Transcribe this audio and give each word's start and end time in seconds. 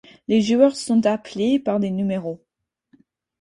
Les 0.27 0.41
joueurs 0.41 0.75
sont 0.77 1.05
appelés 1.05 1.59
par 1.59 1.79
des 1.79 1.91
numéros. 1.91 2.43